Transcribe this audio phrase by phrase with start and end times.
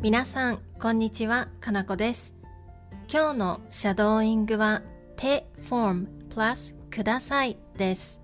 [0.00, 2.34] 皆さん、こんにちは、かなこです。
[3.12, 4.82] 今日のシャドーイングは
[5.16, 8.20] 手 form plus くださいです。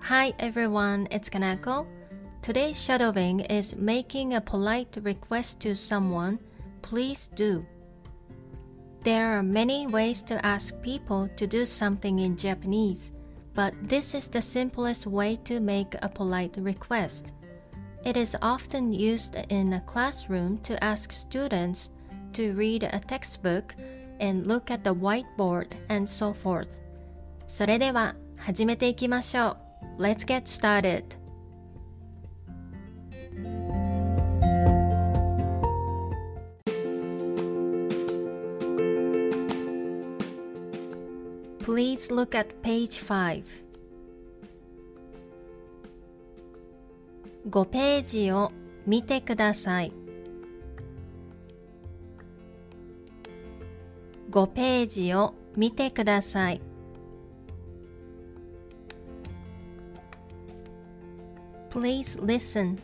[0.00, 1.86] Hi everyone, it's Kanako.
[2.42, 6.38] Today's shadowing is making a polite request to someone.
[6.82, 7.64] Please do.
[9.04, 13.12] There are many ways to ask people to do something in Japanese,
[13.54, 17.32] but this is the simplest way to make a polite request.
[18.06, 21.90] It is often used in a classroom to ask students
[22.32, 23.74] to read a textbook
[24.18, 26.80] and look at the whiteboard and so forth.
[27.46, 29.56] それでは始めていきましょ
[29.98, 30.02] う。
[30.02, 31.04] Let's get started.
[41.62, 43.65] Please look at page 5.
[47.49, 48.51] 5ページを
[48.85, 49.93] 見てください。
[54.29, 56.61] 5ページを見てください。
[61.69, 62.77] Please listen.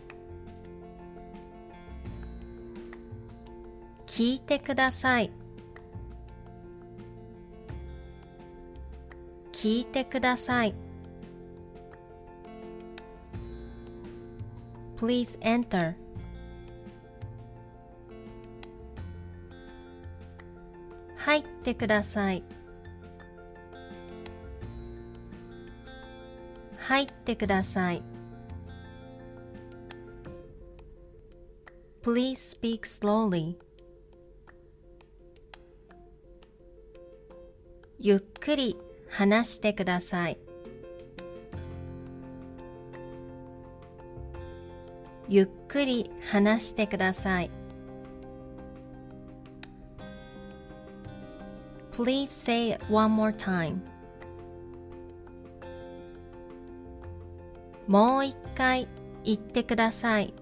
[4.06, 5.32] 聞いてください。
[9.52, 10.74] 聞いてください。
[15.04, 15.96] Please enter.
[21.18, 22.42] 入ってください。
[26.78, 28.02] 入ってください。
[32.02, 33.58] Please speak slowly.
[38.00, 38.78] ゆっくり
[39.10, 40.40] 話してください。
[45.30, 47.52] ゆっくり話してください。
[51.94, 53.80] Please say it one more time.
[57.88, 58.88] もう一回
[59.24, 60.34] 言ってください。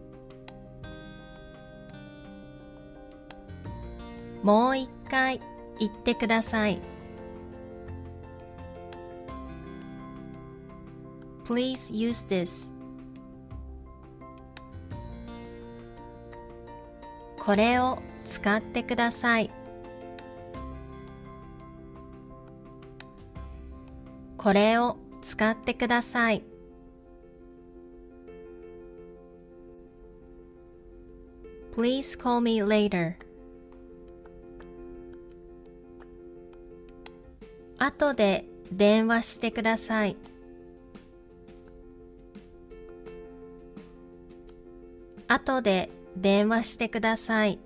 [4.43, 5.39] もう一回
[5.79, 6.81] 言ってください。
[11.45, 12.71] Please use this.
[17.43, 19.49] これを使ってください。
[24.37, 26.43] これを使ってください。
[31.75, 33.15] Please call me later.
[37.79, 40.15] 後で電話してください。
[45.27, 47.59] 後で電話してください。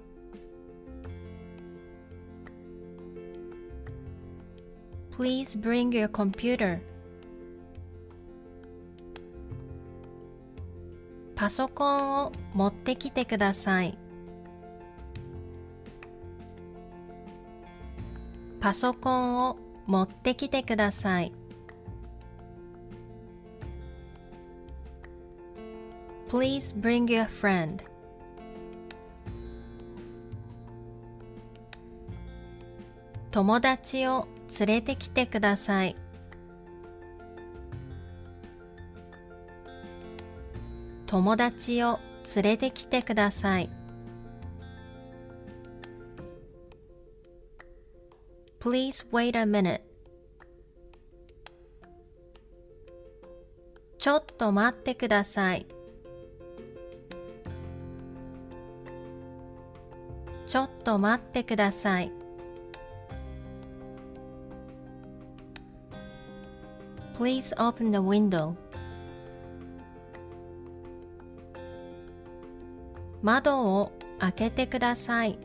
[5.11, 6.79] Please bring your computer.
[11.35, 13.97] パソコンを持ってきてください。
[18.59, 21.31] パソコンを持ってきてください。
[26.29, 27.94] Please bring your friend.
[33.35, 34.29] 友達を
[34.62, 35.97] 連れてきてください。
[41.06, 42.00] 友達を
[42.34, 43.69] 連れてきてください。
[48.62, 49.81] Please wait a minute.
[53.97, 55.68] ちょっと待ってください。
[60.47, 62.25] ちょっと待ってください。
[67.18, 68.56] Please open the window.
[73.22, 75.39] 窓を開けてください。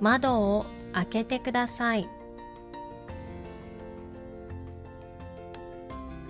[0.00, 2.08] 窓を開けてください。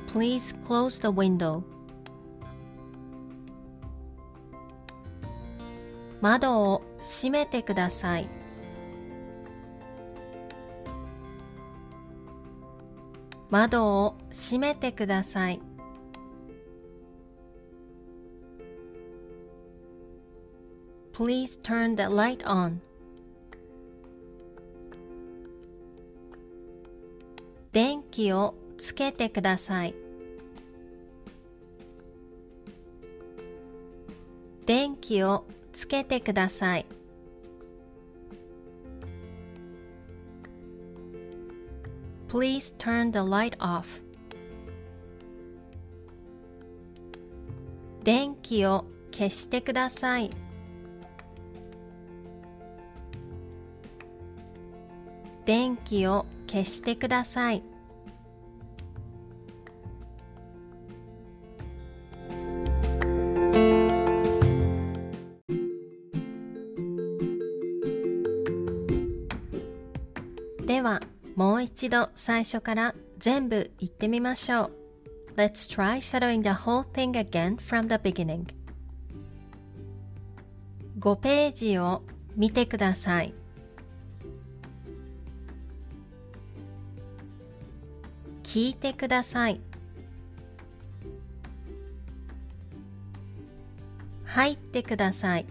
[0.08, 1.62] Please close the window.
[6.22, 8.41] 窓を閉めてください。
[13.52, 15.60] 窓を閉めてください。
[21.12, 22.78] Please turn the light on.
[27.72, 29.94] 電気をつけてください。
[34.64, 35.44] 電気を
[35.74, 36.86] つけてください。
[42.32, 44.02] Please turn the light off.
[48.02, 50.30] 電気を消してください。
[55.44, 57.62] 電気を消してください。
[71.42, 74.70] もう一度最初から全部言ってみましょう。
[75.34, 78.46] Let's try shadowing the whole thing again from the beginning.
[81.00, 82.04] 5ページを
[82.36, 83.34] 見てください。
[88.44, 89.60] 聞いてください。
[94.26, 95.46] 入ってください。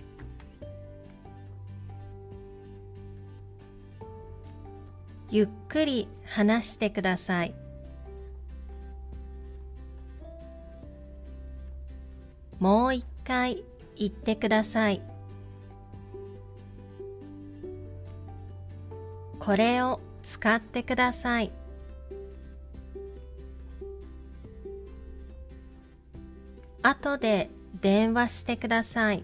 [5.32, 7.56] ゆっくり話してください。
[12.60, 13.64] もう一回
[13.96, 15.02] 言ってください。
[19.40, 21.52] これを使ってください。
[26.84, 27.50] 後で
[27.80, 29.24] 電話してください。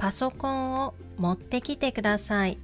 [0.00, 2.56] パソコンを持ってきてください。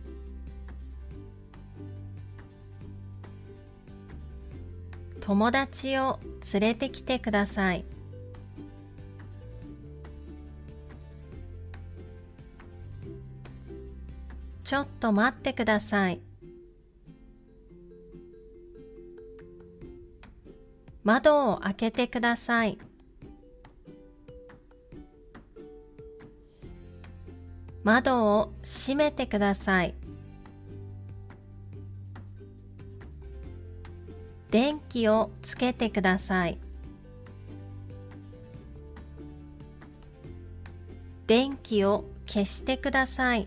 [5.20, 6.18] 友達を
[6.54, 7.84] 連れてきてください。
[14.64, 16.22] ちょっと待ってください。
[21.04, 22.78] 窓を開けてください。
[27.86, 29.94] 窓を閉めてください。
[34.50, 36.58] 電気をつけてください。
[41.28, 43.46] 電気を消してください。